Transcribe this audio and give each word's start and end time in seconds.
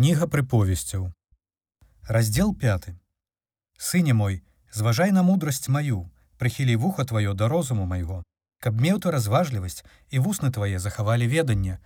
Кніга 0.00 0.24
прыповесцяў. 0.32 1.12
Раздзел 2.08 2.54
5. 2.54 2.86
Сыне 3.76 4.14
мой, 4.14 4.40
зважай 4.72 5.10
на 5.12 5.22
мудрасць 5.22 5.68
маю, 5.68 6.08
прыхілі 6.40 6.76
вуха 6.80 7.04
тваё 7.04 7.34
да 7.34 7.48
розуму 7.52 7.84
майго, 7.84 8.22
каб 8.64 8.80
меў 8.80 8.96
ты 9.04 9.12
разважлівасць 9.12 9.84
і 10.08 10.22
вусны 10.24 10.48
твае 10.56 10.78
захавалі 10.80 11.28
веданне, 11.28 11.76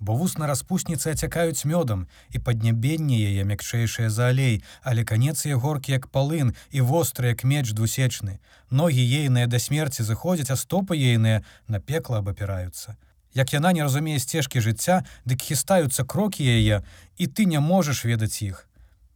бо 0.00 0.16
вусна 0.16 0.48
распусніцы 0.48 1.12
ацякаюць 1.12 1.68
мёдам 1.68 2.08
і 2.32 2.40
паднябенне 2.40 3.20
яе 3.20 3.44
мякчэйшае 3.44 4.08
за 4.08 4.32
алей, 4.32 4.64
але 4.80 5.04
канец 5.04 5.44
яе 5.44 5.60
горкі 5.60 5.92
як 5.92 6.08
палын 6.08 6.56
і 6.70 6.80
востры 6.80 7.36
як 7.36 7.44
меч 7.44 7.76
двусечны. 7.76 8.40
Ногі 8.70 9.04
ейныя 9.04 9.44
да 9.44 9.60
смерці 9.60 10.08
заходзяць, 10.08 10.48
а 10.48 10.56
стопы 10.56 10.96
ейныя 10.96 11.44
на 11.68 11.84
пекла 11.84 12.24
абапіраюцца. 12.24 12.96
Як 13.38 13.52
яна 13.54 13.70
не 13.72 13.84
разумее 13.86 14.18
сцежкі 14.18 14.58
жыцця, 14.58 15.06
дык 15.22 15.46
хістаюцца 15.46 16.02
крокі 16.02 16.42
яе, 16.42 16.82
і 17.22 17.24
ты 17.30 17.44
не 17.46 17.60
можаш 17.62 18.02
ведаць 18.02 18.42
іх. 18.42 18.66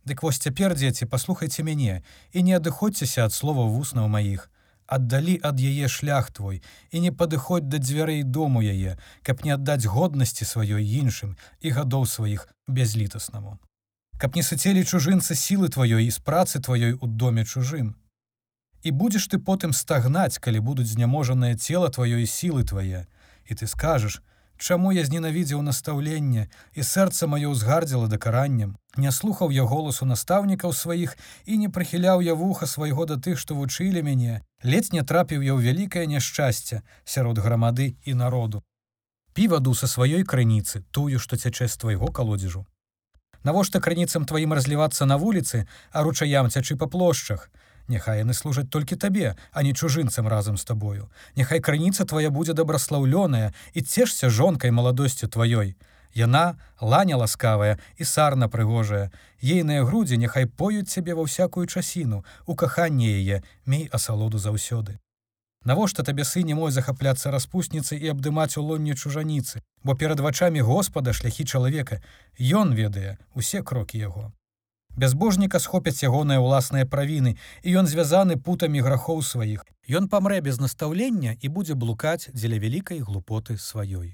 Дык 0.07 0.22
вось 0.22 0.39
цяпер, 0.39 0.75
дзеці, 0.79 1.08
паслухайце 1.11 1.67
мяне 1.67 2.03
і 2.30 2.43
не 2.46 2.54
адыходзьцеся 2.54 3.27
ад 3.27 3.35
слова 3.35 3.66
вуснаў 3.66 4.07
маіх. 4.07 4.46
Аддалі 4.86 5.35
ад 5.43 5.58
яе 5.58 5.90
шлях 5.90 6.30
твой 6.30 6.63
і 6.94 7.03
не 7.03 7.11
падыходь 7.11 7.66
да 7.66 7.82
дзвярэй 7.82 8.22
дому 8.22 8.63
яе, 8.63 8.94
каб 9.27 9.43
не 9.43 9.54
аддаць 9.58 9.90
годнасці 9.90 10.46
сваёй 10.46 10.86
іншым 11.02 11.35
і 11.58 11.75
гадоў 11.75 12.07
сваіх 12.07 12.46
бязлітаснаму. 12.68 13.58
Каб 14.22 14.39
не 14.39 14.46
сыцелі 14.46 14.86
чужынцы 14.86 15.35
сілы 15.35 15.66
тваёй 15.66 16.07
і 16.07 16.14
з 16.14 16.22
працы 16.22 16.63
тваёй 16.63 16.94
у 16.94 17.11
доме 17.11 17.43
чужым. 17.43 17.99
І 18.86 18.94
будзеш 18.94 19.27
ты 19.27 19.43
потым 19.43 19.75
стагнаць, 19.75 20.39
калі 20.39 20.63
будуць 20.63 20.94
зняможанае 20.94 21.58
цела 21.58 21.91
тваёй 21.91 22.27
сілы 22.27 22.63
твае, 22.63 23.07
і 23.46 23.55
ты 23.55 23.67
скажаш, 23.67 24.23
чаму 24.63 24.93
я 24.93 25.05
зненавідзеў 25.05 25.63
настаўленне 25.67 26.46
і 26.79 26.87
сэрца 26.87 27.27
маё 27.27 27.50
ўзгардзіла 27.53 28.07
дакараннем, 28.13 28.77
не 28.96 29.11
слухаў 29.11 29.50
я 29.50 29.64
голасу 29.67 30.07
настаўнікаў 30.07 30.73
сваіх 30.73 31.17
і 31.45 31.59
не 31.63 31.69
прыхіляў 31.69 32.23
я 32.23 32.34
вуха 32.34 32.66
свайго 32.66 33.06
да 33.06 33.16
тых, 33.16 33.39
што 33.39 33.58
вучылі 33.58 34.03
мяне, 34.06 34.42
ледзь 34.62 34.92
не 34.92 35.03
трапіў 35.03 35.42
я 35.42 35.56
ў 35.56 35.61
вялікае 35.66 36.06
няшчасце 36.06 36.83
сярод 37.05 37.39
грамады 37.39 37.97
і 38.05 38.14
народу. 38.14 38.62
Пі 39.34 39.48
ваду 39.48 39.75
са 39.75 39.88
сваёй 39.88 40.22
крыніцы, 40.28 40.84
тую, 40.92 41.19
што 41.19 41.41
цячэ 41.41 41.66
з 41.66 41.77
твайго 41.81 42.12
калодзежу. 42.12 42.66
Навошта 43.42 43.81
крыніцам 43.81 44.25
тваім 44.28 44.53
разлівацца 44.53 45.09
на 45.09 45.16
вуліцы, 45.19 45.66
а 45.91 46.03
ручаям 46.06 46.50
цячы 46.50 46.77
па 46.77 46.86
плошчах, 46.86 47.48
Няхай 47.92 48.24
яны 48.24 48.32
служаць 48.32 48.70
толькі 48.72 48.96
табе, 48.96 49.36
а 49.52 49.62
не 49.62 49.74
чужынцам 49.76 50.28
разам 50.28 50.56
з 50.56 50.64
табою. 50.64 51.08
Няхай 51.36 51.60
крыніца 51.60 52.08
твая 52.08 52.30
будзе 52.32 52.56
дабраслаўлёная 52.56 53.52
і 53.76 53.80
цешся 53.84 54.30
жонкай 54.32 54.72
маладосцю 54.72 55.28
тваёй. 55.28 55.76
Яна 56.14 56.56
ланя 56.80 57.16
ласкавая 57.16 57.76
і 57.96 58.04
сарна 58.04 58.48
прыгожая. 58.48 59.12
Ейныя 59.44 59.84
грудзі 59.84 60.16
няхай 60.16 60.48
поюць 60.48 60.88
цябе 60.88 61.12
ва 61.12 61.28
ўсякую 61.28 61.68
часіну, 61.68 62.24
у 62.46 62.56
каханне 62.56 63.12
яе 63.20 63.44
мей 63.66 63.88
асалоду 63.92 64.40
заўсёды. 64.40 64.96
Навошта 65.64 66.02
табе 66.02 66.24
сыне 66.24 66.56
мой 66.58 66.72
захапляцца 66.72 67.30
распусніцы 67.30 67.96
і 67.96 68.08
абдымаць 68.12 68.56
у 68.56 68.64
лонні 68.64 68.96
чужаніцы, 68.96 69.60
бо 69.84 69.94
перад 69.94 70.20
вачамі 70.20 70.60
Господа 70.60 71.12
шляхі 71.12 71.44
чалавека 71.44 72.00
Ён 72.40 72.72
ведае 72.74 73.18
усе 73.34 73.62
крокі 73.62 73.98
яго. 73.98 74.32
Бязбожніка 74.96 75.58
схопяць 75.58 76.04
ягоныя 76.04 76.40
ўласныя 76.40 76.84
правіны, 76.84 77.36
і 77.62 77.76
ён 77.80 77.86
звязаны 77.88 78.36
путамі 78.36 78.84
грахоў 78.84 79.22
сваіх. 79.24 79.64
Ён 79.88 80.08
памрэ 80.08 80.40
без 80.40 80.60
настаўлення 80.60 81.36
і 81.40 81.48
будзе 81.48 81.74
блукаць 81.74 82.28
дзеля 82.32 82.60
вялікай 82.60 83.00
глупоты 83.00 83.56
сваёй. 83.56 84.12